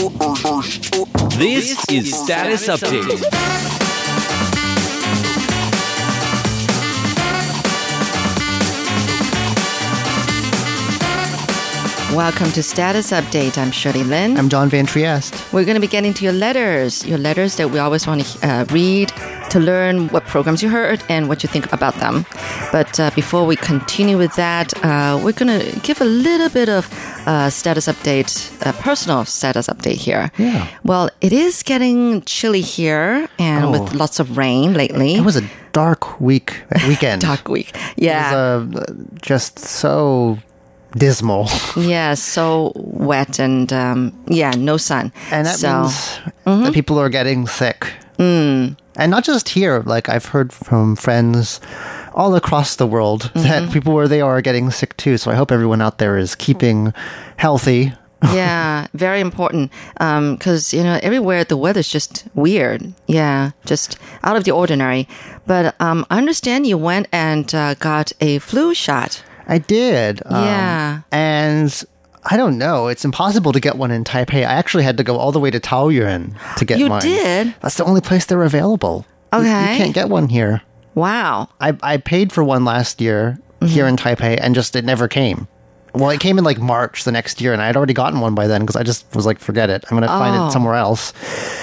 [0.00, 3.20] This is Status Update.
[12.16, 13.58] Welcome to Status Update.
[13.58, 14.38] I'm Shirley Lin.
[14.38, 15.34] I'm John Van Trieste.
[15.52, 18.48] We're going to be getting to your letters, your letters that we always want to
[18.48, 19.12] uh, read
[19.50, 22.24] to learn what programs you heard and what you think about them.
[22.72, 26.68] But uh, before we continue with that, uh, we're going to give a little bit
[26.68, 26.86] of
[27.26, 28.30] uh, status update,
[28.66, 30.30] a personal status update here.
[30.38, 30.66] Yeah.
[30.84, 33.96] Well, it is getting chilly here and with Oh.
[33.98, 35.14] lots of rain lately.
[35.14, 35.42] It was a
[35.72, 37.22] dark week weekend.
[37.30, 37.76] dark week.
[37.96, 38.56] Yeah.
[38.60, 40.38] It was uh, just so
[40.96, 45.12] dismal, yeah, so wet and um, yeah, no sun.
[45.30, 46.50] and that so, Mm-hmm.
[46.50, 47.86] means that people are getting sick.
[48.18, 48.76] Mm.
[49.00, 49.82] And not just here.
[49.84, 51.60] Like I've heard from friends
[52.14, 53.42] all across the world Mm-hmm.
[53.48, 55.16] that people where they are getting sick too.
[55.18, 56.92] So I hope everyone out there is keeping
[57.36, 57.92] healthy.
[58.34, 59.72] yeah, very important.
[59.94, 62.92] Because, you know, everywhere the weather's just weird.
[63.06, 65.08] Yeah, just out of the ordinary.
[65.46, 69.22] But um, I understand you went and uh, got a flu shot.
[69.48, 70.20] I did.
[70.26, 71.00] um, Yeah.
[71.10, 71.72] And
[72.30, 72.86] I don't know.
[72.88, 74.38] It's impossible to get one in Taipei.
[74.40, 77.02] I actually had to go all the way to Taoyuan to get You mine.
[77.02, 77.54] did?
[77.60, 79.04] That's the only place they're available.
[79.32, 79.72] You- Okay.
[79.72, 80.60] You, can't get one here.
[80.96, 81.48] Wow.
[81.60, 83.66] I, I paid for one last year Mm-hmm.
[83.74, 85.46] here in Taipei and just it never came.
[85.94, 88.34] Well, it came in like March the next year, and I had already gotten one
[88.34, 89.84] by then because I just was like, forget it.
[89.84, 90.46] I'm going to find Oh.
[90.46, 91.12] it somewhere else.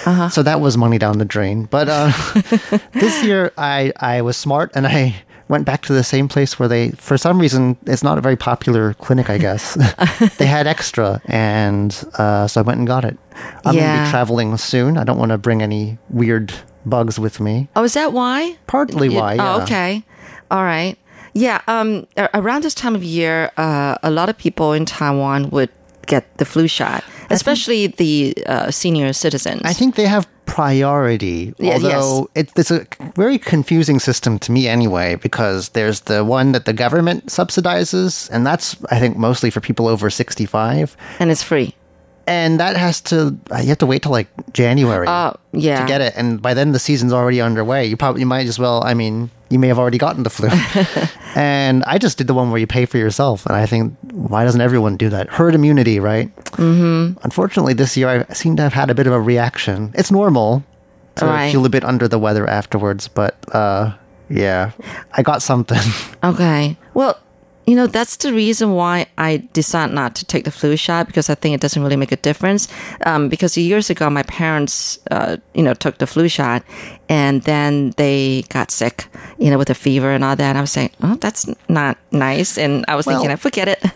[0.06, 0.30] Uh-huh.
[0.30, 1.64] So that was money down the drain.
[1.64, 2.12] But uh,
[2.94, 5.16] this year, I, I was smart and I
[5.50, 8.36] went back to the same place where they, for some reason, it's not a very
[8.36, 9.76] popular clinic, I guess.
[10.38, 13.18] they had extra, and uh, so I went and got it.
[13.66, 14.98] I'm going to be traveling soon.
[14.98, 16.54] I don't want to bring any weird
[16.86, 17.68] bugs with me.
[17.76, 18.58] Oh, is that why?
[18.68, 19.56] Partly why, yeah.
[19.56, 20.04] Oh, okay.
[20.50, 20.98] All right.
[21.34, 21.62] Yeah.
[21.68, 22.08] Um.
[22.34, 25.70] Around this time of year, uh, a lot of people in Taiwan would
[26.08, 29.62] get the flu shot, especially the uh, senior citizens.
[29.64, 35.16] I think they have priority, although it, it's a very confusing system to me anyway,
[35.16, 39.88] because there's the one that the government subsidizes, and that's, I think, mostly for people
[39.88, 40.96] over 65.
[41.20, 41.76] and it's free.
[42.28, 45.80] And that has to, uh, you have to wait till like January Oh, yeah.
[45.82, 46.14] to get it.
[46.18, 47.86] And by then the season's already underway.
[47.86, 50.50] You probably, you might as well, I mean, you may have already gotten the flu.
[51.36, 53.46] and I just did the one where you pay for yourself.
[53.46, 55.30] And I think, why doesn't everyone do that?
[55.30, 56.36] Herd immunity, right?
[56.58, 57.18] Mm-hmm.
[57.24, 59.92] Unfortunately, this year I seem to have had a bit of a reaction.
[59.96, 60.64] It's normal
[61.16, 61.52] to Right.
[61.52, 63.94] feel a bit under the weather afterwards, but uh,
[64.30, 64.72] yeah,
[65.14, 65.80] I got something.
[66.24, 66.76] Okay.
[66.94, 67.18] Well,
[67.68, 71.30] you know, that's the reason why I decided not to take the flu shot because
[71.30, 72.70] I think it doesn't really make a difference.
[73.06, 76.64] Um, because years ago, my parents, uh, you know, took the flu shot
[77.10, 79.08] and then they got sick,
[79.38, 80.48] you know, with a fever and all that.
[80.48, 82.58] And I was saying, oh, that's not nice.
[82.58, 83.84] And I was thinking, I forget it.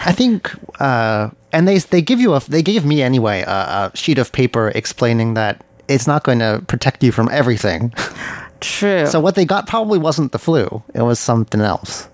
[0.00, 3.92] I think, uh, and they they give you a they gave me anyway a, a
[3.94, 7.92] sheet of paper explaining that it's not going to protect you from everything.
[8.60, 9.06] True.
[9.06, 12.09] So what they got probably wasn't the flu; it was something else.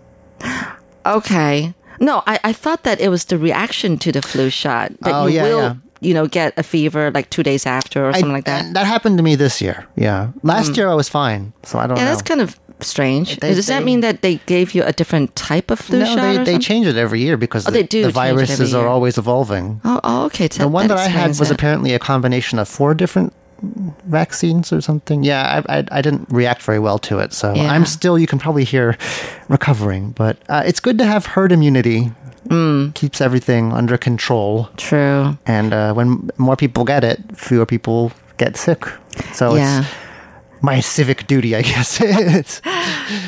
[1.05, 1.75] Okay.
[2.01, 5.27] No, I, I thought that it was the reaction to the flu shot that Oh,
[5.27, 5.75] you yeah, will, yeah.
[6.01, 8.75] you know, get a fever like two days after or something like that.
[8.75, 9.87] That happened to me this year.
[9.97, 10.77] Yeah, last mm.
[10.77, 12.11] year I was fine, so I don't Yeah, know.
[12.11, 13.39] that's kind of strange.
[13.39, 16.05] They- Does that they- mean that they gave you a different type of flu no,
[16.05, 16.45] shot?
[16.45, 18.87] they, they change it every year because Oh, the, they do the it viruses are
[18.87, 19.81] always evolving.
[19.85, 20.49] Oh, oh, okay.
[20.49, 23.33] The one that, I had was apparently a combination of four different
[24.07, 25.23] vaccines or something.
[25.25, 27.71] Yeah, I, I, I didn't react very well to it, so Yeah.
[27.73, 28.19] I'm still.
[28.19, 28.97] You can probably hear
[29.49, 32.11] recovering, but uh, it's good to have herd immunity.
[32.49, 32.95] Mm.
[32.95, 35.37] Keeps everything under control, true.
[35.47, 38.85] and uh, when more people get it, fewer people get sick.
[39.33, 39.81] So Yeah.
[39.81, 39.89] it's
[40.63, 41.99] my civic duty, I guess.
[42.01, 42.61] it's,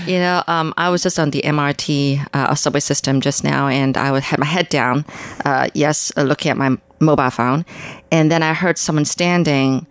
[0.06, 3.96] You know, um, I was just on the MRT uh, subway system just now, and
[3.96, 5.04] I would had my head down.
[5.44, 7.64] Uh, yes, uh, looking at my mobile phone,
[8.12, 9.84] and then I heard someone standing,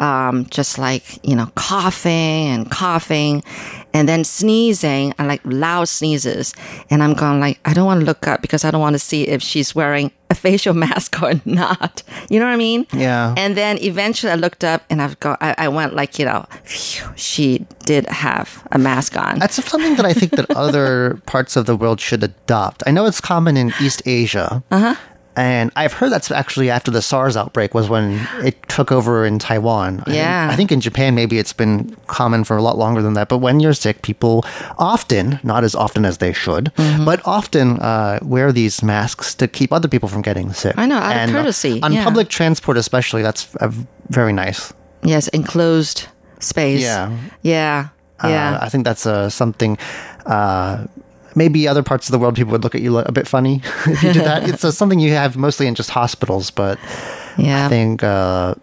[0.00, 3.44] um, just like you know, coughing and coughing,
[3.92, 6.54] and then sneezing and like loud sneezes.
[6.90, 8.98] And I'm going like, I don't want to look up because I don't want to
[8.98, 12.02] see if she's wearing a facial mask or not.
[12.28, 12.86] You know what I mean?
[12.92, 13.34] Yeah.
[13.36, 16.46] And then eventually I looked up and I've got, I, I went like, you know,
[16.64, 19.38] phew, she did have a mask on.
[19.38, 22.82] That's something that I think that other parts of the world should adopt.
[22.86, 24.62] I know it's common in East Asia.
[24.70, 24.94] Uh-huh.
[25.36, 29.38] And I've heard that's actually after the SARS outbreak was when it took over in
[29.38, 30.00] Taiwan.
[30.00, 30.48] I think- Yeah.
[30.50, 33.28] I think in Japan maybe it's been common for a lot longer than that.
[33.28, 34.44] But when you're sick, people
[34.76, 37.04] often, not as often as they should, Mm-hmm.
[37.04, 40.74] but often uh, wear these masks to keep other people from getting sick.
[40.76, 42.04] I know, out of and, uh, courtesy, on yeah.
[42.04, 43.70] public transport, especially, that's uh,
[44.08, 44.72] very nice.
[45.04, 46.06] yes, enclosed
[46.40, 46.82] space.
[46.82, 47.10] Yeah.
[47.42, 47.88] Yeah.
[48.24, 48.56] Yeah.
[48.56, 49.78] Uh, I think that's uh, something.
[50.26, 50.84] Uh,
[51.40, 54.02] maybe other parts of the world, people would look at you a bit funny if
[54.02, 54.46] you did that.
[54.48, 56.78] it's uh, something you have mostly in just hospitals, but
[57.38, 57.64] Yeah.
[57.66, 58.54] I think, uh,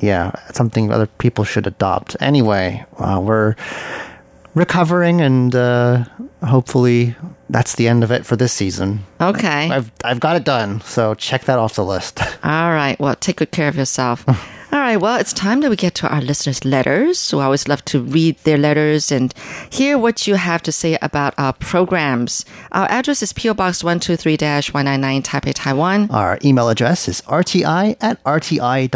[0.00, 2.16] yeah, something other people should adopt.
[2.20, 3.54] Anyway, uh, we're
[4.54, 6.04] recovering, and uh,
[6.44, 7.14] hopefully
[7.48, 9.04] that's the end of it for this season.
[9.20, 9.70] Okay.
[9.70, 12.20] I've I've got it done, so check that off the list.
[12.44, 12.96] All right.
[12.98, 14.24] Well, take good care of yourself.
[14.76, 14.98] All right.
[14.98, 17.18] Well, it's time that we get to our listeners' letters.
[17.18, 19.32] So I always love to read their letters and
[19.70, 22.44] hear what you have to say about our programs.
[22.72, 26.10] Our address is PO Box 123-199 Taipei, Taiwan.
[26.10, 28.90] Our email address is rti at rti.org.tw.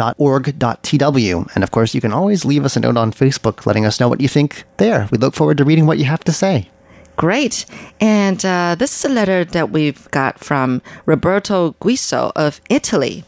[1.55, 4.07] And of course, you can always leave us a note on Facebook letting us know
[4.07, 5.09] what you think there.
[5.11, 6.69] We look forward to reading what you have to say.
[7.15, 7.65] Great.
[7.99, 13.23] And uh, this is a letter that we've got from Roberto Guiso of Italy.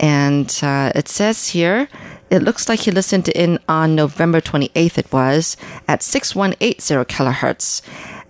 [0.00, 1.88] And uh, it says here,
[2.30, 5.56] it looks like he listened in on November 28th, it was,
[5.86, 7.82] at 6180 kilohertz.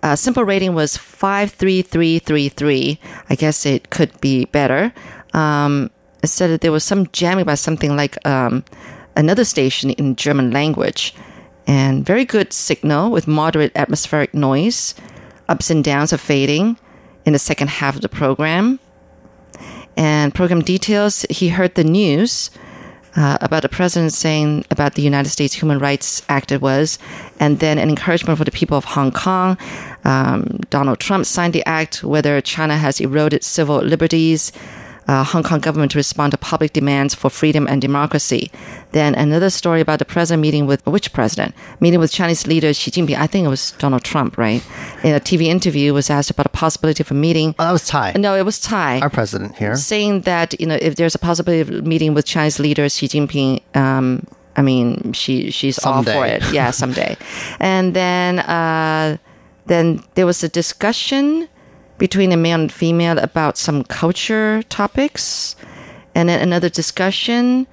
[0.03, 2.99] Uh, SINPO rating was 53333.
[3.29, 4.93] I guess it could be better.
[5.33, 5.89] Um,
[6.21, 8.63] it said that there was some jamming by something like um,
[9.15, 11.15] another station in German language.
[11.65, 14.95] And very good signal with moderate atmospheric noise.
[15.49, 16.77] Ups and downs of fading
[17.25, 18.79] in the second half of the program.
[19.97, 22.51] And program details, he heard the news
[23.15, 26.99] uh, about the president saying about the United States Human Rights Act it was,
[27.39, 29.57] and then an encouragement for the people of Hong Kong.
[30.05, 34.51] Um, Donald Trump signed the act, whether China has eroded civil liberties.
[35.07, 38.51] Uh, Hong Kong government to respond to public demands for freedom and democracy.
[38.91, 41.55] Then another story about the president meeting with which president?
[41.79, 43.17] Meeting with Chinese leader Xi Jinping.
[43.17, 44.61] I think it was Donald Trump, right?
[45.03, 47.55] In a TV interview, was asked about a possibility of a meeting.
[47.57, 49.75] Oh, that was Tsai, No, it was Tsai our president here.
[49.75, 53.61] saying that you know if there's a possibility of meeting with Chinese leader Xi Jinping,
[53.77, 54.27] um,
[54.57, 56.43] I mean she she's all for it.
[56.51, 57.15] Yeah, someday.
[57.61, 59.17] and then uh,
[59.67, 61.47] then there was a discussion
[61.97, 65.55] between a male and female about some culture topics,
[66.15, 67.67] and then another discussion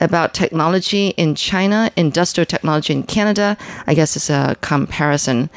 [0.00, 3.56] about technology in China, industrial technology in Canada.
[3.86, 5.50] I guess it's a comparison.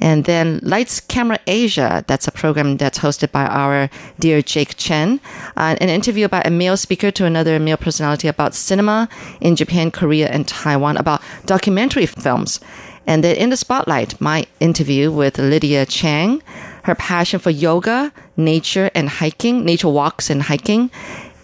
[0.00, 5.20] And then Lights Camera Asia, that's a program that's hosted by our dear Jake Chen.
[5.56, 9.08] Uh, an interview by a male speaker to another male personality about cinema
[9.40, 12.60] in Japan, Korea, and Taiwan, about documentary films.
[13.06, 16.42] And then in the spotlight, my interview with Lydia Chang,
[16.86, 20.90] her passion for yoga, nature, and hiking, nature walks and hiking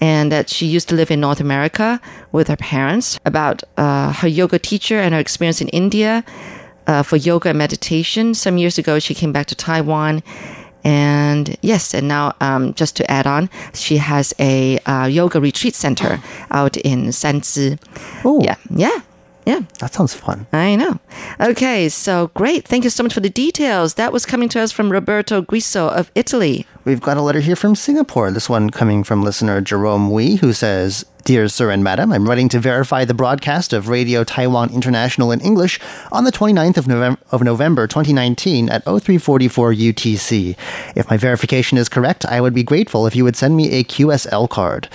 [0.01, 2.01] and that she used to live in North America
[2.33, 6.25] with her parents, about uh, her yoga teacher and her experience in India
[6.89, 8.35] uh, for yoga and meditation.
[8.35, 10.25] Some years ago, she came back to Taiwan.
[10.83, 15.77] And yes, and now um, just to add on, she has a uh, yoga retreat
[15.77, 17.79] center out in Sanzhi.
[18.25, 18.99] Oh, Yeah, yeah,
[19.47, 19.61] yeah.
[19.79, 20.47] that sounds fun.
[20.53, 20.99] I know.
[21.41, 22.67] Okay, so great.
[22.67, 23.95] Thank you so much for the details.
[23.95, 26.67] That was coming to us from Roberto Guiso of Italy.
[26.85, 28.31] We've got a letter here from Singapore.
[28.31, 32.49] This one coming from listener Jerome Wee, who says, Dear Sir and Madam, I'm writing
[32.49, 35.79] to verify the broadcast of Radio Taiwan International in English
[36.11, 40.57] on the 29th of November, of November 2019 at 0344 UTC.
[40.97, 43.85] If my verification is correct, I would be grateful if you would send me a
[43.85, 44.89] QSL card.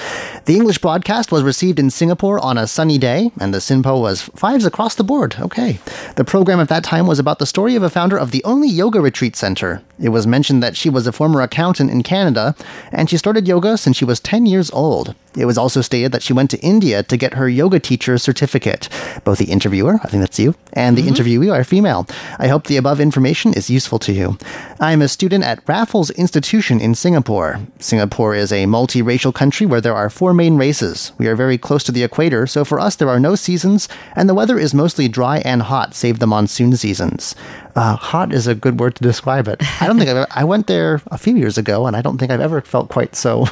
[0.43, 4.23] The English broadcast was received in Singapore on a sunny day, and the SINPO was
[4.23, 5.35] fives across the board.
[5.39, 5.79] Okay.
[6.17, 8.67] The program at that time was about the story of a founder of the only
[8.67, 9.81] yoga retreat center.
[9.97, 12.53] It was mentioned that she was a former accountant in Canada,
[12.91, 15.15] and she started yoga since she was 10 years old.
[15.37, 18.89] It was also stated that she went to India to get her yoga teacher certificate.
[19.23, 22.07] Both the interviewer, I think that's you, and the interviewee are female.
[22.39, 24.37] I hope the above information is useful to you.
[24.79, 27.59] I am a student at Raffles Institution in Singapore.
[27.79, 31.11] Singapore is a multiracial country where there are four main races.
[31.17, 34.29] We are very close to the equator, so for us there are no seasons, and
[34.29, 37.35] the weather is mostly dry and hot, save the monsoon seasons.
[37.75, 39.61] Uh, hot is a good word to describe it.
[39.81, 42.17] I don't think I've ever, I went there a few years ago, and I don't
[42.17, 43.47] think I've ever felt quite so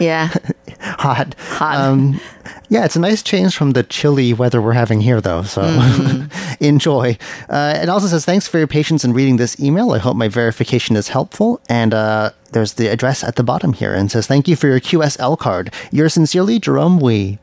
[0.00, 0.34] Yeah.
[0.80, 1.34] hot.
[1.38, 1.76] Hot.
[1.76, 2.20] Um,
[2.68, 5.42] yeah, it's a nice change from the chilly weather we're having here, though.
[5.42, 5.62] So
[6.60, 7.16] enjoy.
[7.48, 9.92] Uh, it also says, thanks for your patience in reading this email.
[9.92, 11.60] I hope my verification is helpful.
[11.68, 14.80] And uh, there's the address at the bottom here and says, thank you for your
[14.80, 15.72] QSL card.
[15.92, 17.38] Yours sincerely, Jerome Wee.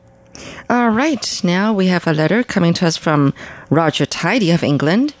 [0.68, 3.32] All right, now we have a letter coming to us from
[3.70, 5.14] Roger Tidy of England.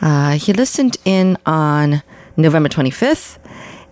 [0.00, 2.02] Uh, he listened in on
[2.36, 3.39] November 25th.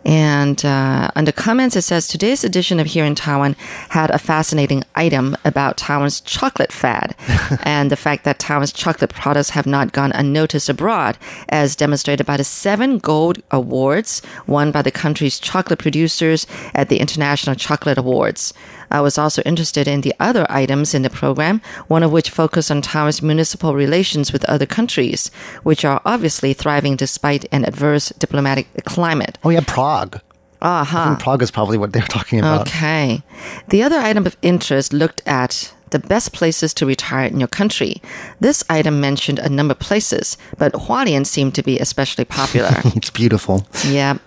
[0.09, 3.55] And uh, under comments, it says today's edition of Here in Taiwan
[3.91, 7.15] had a fascinating item about Taiwan's chocolate fad
[7.63, 11.19] and the fact that Taiwan's chocolate products have not gone unnoticed abroad,
[11.51, 17.01] as demonstrated by the seven gold awards won by the country's chocolate producers at the
[17.01, 18.55] International Chocolate Awards.
[18.91, 22.71] I was also interested in the other items in the program, one of which focused
[22.71, 25.31] on Taiwan's municipal relations with other countries,
[25.63, 29.39] which are obviously thriving despite an adverse diplomatic climate.
[29.45, 30.21] Oh, yeah, Prague.
[30.61, 31.05] Uh-huh.
[31.11, 32.63] Think Prague is probably what they're talking about.
[32.63, 33.23] Okay.
[33.69, 38.03] The other item of interest looked at the best places to retire in your country.
[38.41, 42.71] This item mentioned a number of places, but Hualien seemed to be especially popular.
[42.97, 43.67] It's beautiful.
[43.87, 44.19] Yeah.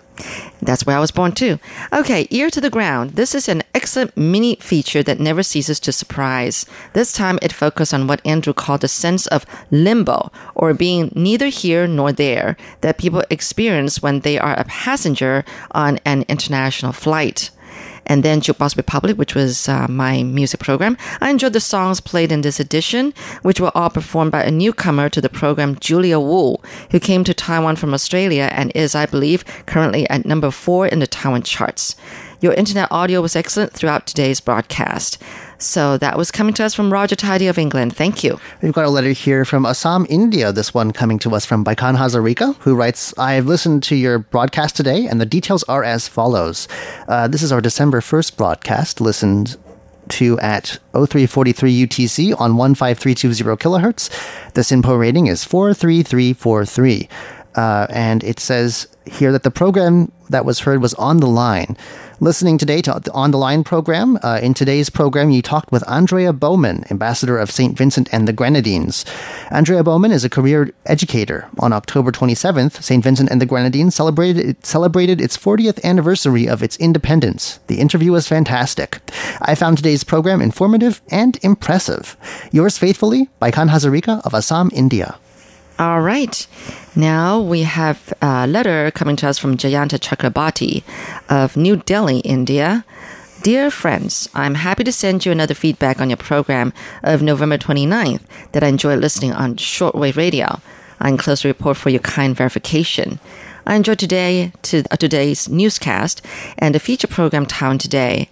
[0.60, 1.58] That's where I was born too.
[1.92, 3.12] Okay, ear to the ground.
[3.12, 6.66] This is an excellent mini feature that never ceases to surprise.
[6.92, 11.46] This time it focused on what Andrew called a sense of limbo, or being neither
[11.46, 17.50] here nor there, that people experience when they are a passenger on an international flight
[18.06, 20.96] and then Jukebox Republic, which was uh, my music program.
[21.20, 25.08] I enjoyed the songs played in this edition, which were all performed by a newcomer
[25.10, 26.56] to the program, Julia Wu,
[26.90, 30.98] who came to Taiwan from Australia and is, I believe, currently at number four in
[30.98, 31.96] the Taiwan charts.
[32.42, 35.22] Your internet audio was excellent throughout today's broadcast.
[35.58, 37.94] So that was coming to us from Roger Tidy of England.
[37.94, 38.40] Thank you.
[38.60, 40.50] We've got a letter here from Assam, India.
[40.50, 44.74] This one coming to us from Baikan Hazarika, who writes, I've listened to your broadcast
[44.74, 46.66] today, and the details are as follows.
[47.06, 49.56] Uh, this is our December 1st broadcast, listened
[50.08, 54.10] to at 0343 UTC on 15320 kilohertz.
[54.54, 57.08] The SINPO rating is 43343.
[57.54, 61.76] Uh, and it says here that the program that was heard was on the line.
[62.20, 65.82] Listening today to the On the Line program, uh, in today's program, you talked with
[65.90, 67.76] Andrea Bowman, ambassador of St.
[67.76, 69.04] Vincent and the Grenadines.
[69.50, 71.48] Andrea Bowman is a career educator.
[71.58, 73.02] On October 27th, St.
[73.02, 77.58] Vincent and the Grenadines celebrated, celebrated its 40th anniversary of its independence.
[77.66, 79.00] The interview was fantastic.
[79.40, 82.16] I found today's program informative and impressive.
[82.52, 85.18] Yours faithfully, Baikan Hazarika of Assam, India.
[85.78, 86.46] All right.
[86.94, 90.82] Now we have a letter coming to us from Jayanta Chakrabarti
[91.28, 92.84] of New Delhi, India.
[93.42, 98.20] Dear friends, I'm happy to send you another feedback on your program of November 29th
[98.52, 100.60] that I enjoyed listening on shortwave radio.
[101.00, 103.18] I enclose a report for your kind verification.
[103.66, 106.22] I enjoyed today to, uh, today's newscast
[106.58, 108.28] and the feature program Taiwan Today.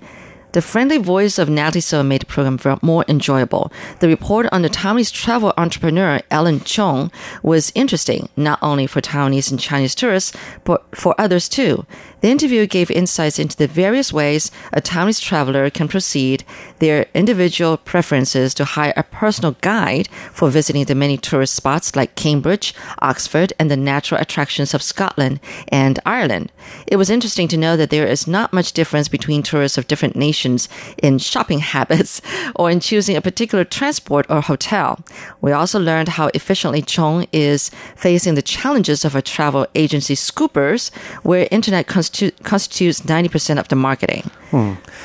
[0.52, 3.70] The friendly voice of Natalie So made the program more enjoyable.
[4.00, 7.12] The report on the Taiwanese travel entrepreneur Alan Chong
[7.44, 11.86] was interesting, not only for Taiwanese and Chinese tourists, but for others too.
[12.20, 16.44] The interview gave insights into the various ways a Taiwanese traveler can proceed,
[16.78, 22.16] their individual preferences to hire a personal guide for visiting the many tourist spots like
[22.16, 26.52] Cambridge, Oxford, and the natural attractions of Scotland and Ireland.
[26.86, 30.16] It was interesting to know that there is not much difference between tourists of different
[30.16, 30.68] nations
[31.02, 32.20] in shopping habits
[32.54, 34.98] or in choosing a particular transport or hotel.
[35.40, 40.94] We also learned how efficiently Chong is facing the challenges of a travel agency scoopers,
[41.22, 44.30] where internet constitu- constitutes 90% of the marketing.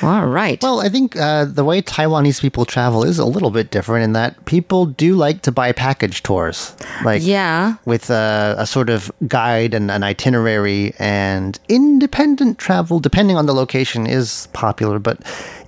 [0.02, 0.60] All right.
[0.62, 4.12] Well, I think uh, the way Taiwanese people travel is a little bit different in
[4.14, 7.76] that people do like to buy package tours, like yeah.
[7.84, 13.54] with a, a sort of guide and an itinerary, and independent travel, depending on the
[13.54, 14.98] location, is popular.
[14.98, 15.20] But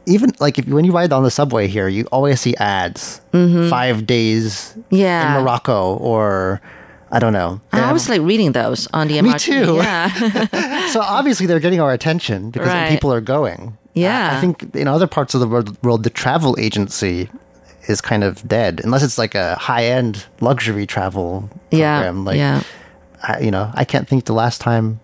[0.07, 3.21] even like if when you ride on the subway here, you always see ads,
[3.71, 4.95] five days Mm-hmm.
[4.97, 5.37] Yeah.
[5.37, 6.61] in Morocco, or
[7.11, 7.61] I don't know.
[7.73, 9.77] They I was like reading those on the Me too.
[9.77, 10.87] Yeah.
[10.93, 12.91] so obviously they're getting our attention because Right.
[12.91, 13.77] people are going.
[13.95, 14.31] Yeah.
[14.33, 17.29] I, I think in other parts of the world, world, the travel agency
[17.88, 22.25] is kind of dead unless it's like a high end luxury travel Yeah, program.
[22.27, 22.62] Like, yeah.
[23.23, 25.00] I, you know, I can't think the last time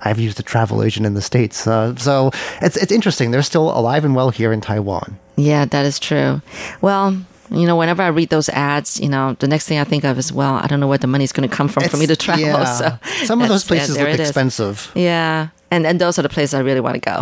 [0.00, 1.66] I've used a travel agent in the states.
[1.66, 2.30] Uh, so
[2.62, 3.32] it's it's interesting.
[3.32, 5.18] They're still alive and well here in Taiwan.
[5.36, 6.40] Yeah, that is true.
[6.80, 7.18] Well,
[7.50, 10.18] you know, whenever I read those ads, you know, the next thing I think of
[10.18, 12.12] is, well, I don't know where the money's going to come from for me to
[12.12, 12.44] It's- travel.
[12.44, 12.64] yeah.
[12.64, 14.28] So Some of those places there look it is.
[14.28, 14.90] expensive.
[14.94, 15.48] Yeah.
[15.70, 17.20] And and those are the places I really want to go.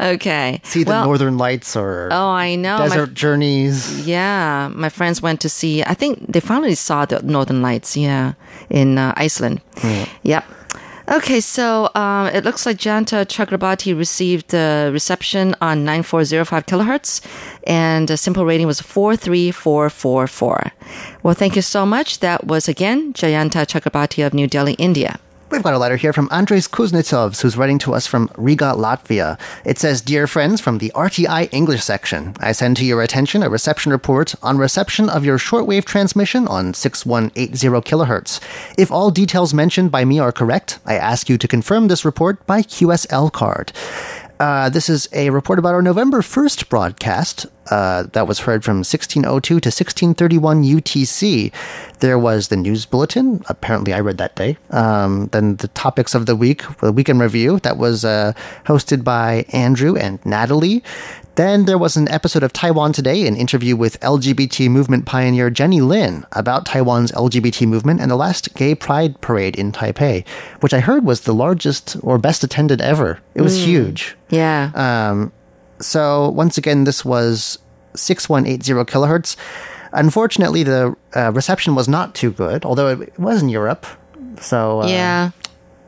[0.14, 0.60] okay.
[0.64, 2.78] See the well, Northern Lights or Oh, I know.
[2.78, 4.06] My- desert journeys.
[4.06, 5.82] Yeah, my friends went to see.
[5.84, 7.96] I think they finally saw the Northern Lights.
[7.96, 8.32] Yeah,
[8.70, 9.60] in uh, Iceland.
[10.24, 10.44] Yep.
[11.10, 17.20] Okay, so um, it looks like Janta Chakrabarti received the reception on 9405 kilohertz,
[17.64, 20.72] and the SINPO rating was 43444.
[21.24, 22.20] Well, thank you so much.
[22.20, 25.18] That was again Jayanta Chakrabarti of New Delhi, India.
[25.50, 29.36] We've got a letter here from Andres Kuznetsovs, who's writing to us from Riga, Latvia.
[29.64, 33.50] It says, Dear friends from the RTI English section, I send to your attention a
[33.50, 38.38] reception report on reception of your shortwave transmission on 6180 kilohertz.
[38.78, 42.46] If all details mentioned by me are correct, I ask you to confirm this report
[42.46, 43.72] by QSL card.
[44.40, 48.78] Uh, this is a report about our November 1st broadcast uh, that was heard from
[48.78, 51.52] 1602 to 1631 UTC.
[51.98, 53.42] There was the news bulletin.
[53.50, 54.56] Apparently, I read that day.
[54.70, 58.32] Um, then the topics of the week, the weekend review, that was uh,
[58.64, 60.82] hosted by Andrew and Natalie.
[61.36, 65.80] Then there was an episode of Taiwan Today, an interview with LGBT movement pioneer Jenny
[65.80, 70.26] Lin about Taiwan's LGBT movement and the last gay pride parade in Taipei,
[70.60, 73.20] which I heard was the largest or best attended ever.
[73.34, 74.16] It was huge.
[74.28, 74.70] Yeah.
[74.74, 75.32] Um,
[75.80, 77.58] so once again, this was
[77.94, 79.36] 6180 kilohertz.
[79.92, 83.86] Unfortunately, the uh, reception was not too good, although it was in Europe.
[84.40, 85.30] So uh, yeah.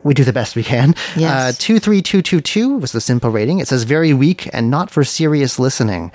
[0.03, 0.95] We do the best we can.
[1.15, 1.55] Yes.
[1.55, 3.59] Uh, 23222 was the SINPO rating.
[3.59, 6.11] It says very weak and not for serious listening.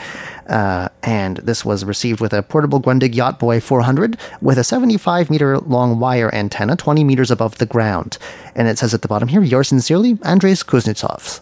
[0.47, 5.31] Uh, and this was received with a portable Grundig Yacht Boy 400 with a 75
[5.31, 8.19] meter long wire antenna 20 meters above the ground.
[8.55, 11.41] And it says at the bottom here, yours sincerely, Andres Kuznetsov.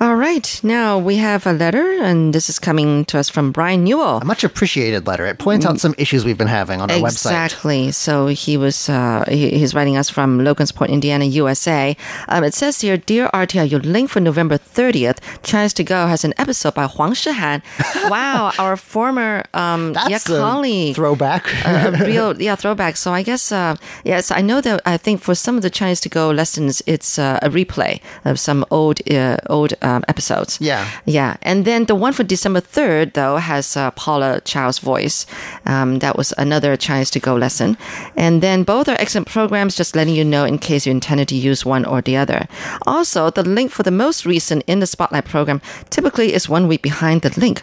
[0.00, 0.60] All right.
[0.62, 4.18] Now we have a letter, and this is coming to us from Brian Newell.
[4.18, 5.26] A much appreciated letter.
[5.26, 7.30] It points out some issues we've been having on our website.
[7.30, 7.92] Exactly.
[7.92, 11.96] So he was uh, he, he's writing us from Logansport, Indiana, USA.
[12.28, 16.24] Um, it says here, dear RTI, your link for November 30th, Chinese to Go, has
[16.24, 17.62] an episode by Huang Shihan.
[18.10, 20.96] wow, our former um, yeah, a colleague.
[20.96, 21.46] throwback.
[21.64, 22.96] a real yeah throwback.
[22.96, 26.00] So I guess uh, yes, I know that I think for some of the Chinese
[26.00, 30.58] to go lessons, it's uh, a replay of some old uh, old um, episodes.
[30.60, 30.88] Yeah.
[31.04, 31.36] yeah.
[31.42, 35.26] And then the one for December third though has uh, Paula Chow's voice.
[35.66, 37.76] Um, that was another Chinese to go lesson.
[38.16, 39.76] And then both are excellent programs.
[39.76, 42.46] Just letting you know in case you intended to use one or the other.
[42.86, 46.82] Also, the link for the most recent in the Spotlight program typically is one week
[46.82, 47.62] behind the link.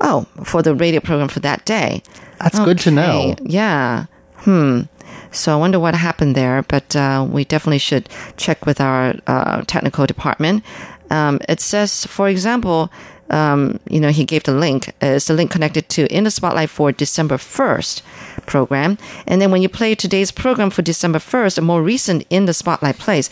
[0.00, 2.02] Oh, for the radio program for that day.
[2.38, 3.34] That's good to know.
[3.42, 4.06] Yeah.
[4.36, 4.82] Hmm.
[5.30, 9.62] So I wonder what happened there, but uh, we definitely should check with our uh,
[9.66, 10.64] technical department.
[11.10, 12.90] Um, it says, for example,
[13.30, 14.88] um, you know, he gave the link.
[15.02, 18.02] Uh, It's the link connected to In the Spotlight for December 1st
[18.46, 18.96] program.
[19.26, 22.54] And then when you play today's program for December 1st, a more recent In the
[22.54, 23.28] Spotlight plays.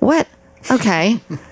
[0.00, 0.26] What?
[0.70, 1.20] Okay.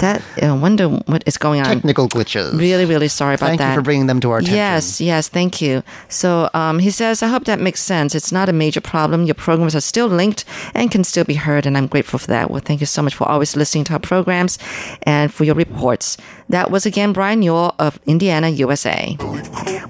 [0.00, 1.66] that, I wonder what is going on.
[1.66, 2.58] Technical glitches.
[2.58, 3.66] Really, really sorry about Thank that.
[3.66, 4.56] Thank you for bringing them to our attention.
[4.56, 5.82] Yes, yes, thank you.
[6.08, 8.14] So um, he says, I hope that makes sense.
[8.14, 9.24] It's not a major problem.
[9.24, 12.50] Your programs are still linked and can still be heard, and I'm grateful for that.
[12.50, 14.58] Well, thank you so much for always listening to our programs
[15.02, 16.16] and for your reports.
[16.48, 19.16] That was again Brian Newell of Indiana, USA.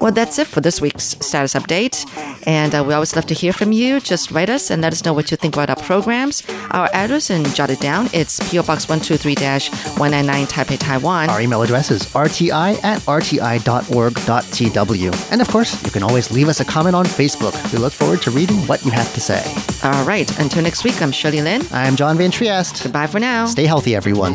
[0.01, 2.05] Well, that's it for this week's status update.
[2.47, 4.01] And uh, we always love to hear from you.
[4.01, 6.43] Just write us and let us know what you think about our programs.
[6.71, 9.35] Our address, and jot it down, it's PO Box 123
[9.99, 11.31] 199 Taipei, Taiwan.
[11.31, 12.51] Our email address is rti
[12.85, 13.53] at rti.org.tw.
[15.33, 17.55] And of course, you can always leave us a comment on Facebook.
[17.73, 19.43] We look forward to reading what you have to say.
[19.83, 20.29] All right.
[20.39, 21.63] Until next week, I'm Shirley Lin.
[21.73, 22.83] I'm John Van Trieste.
[22.83, 23.47] Goodbye for now.
[23.47, 24.35] Stay healthy, everyone.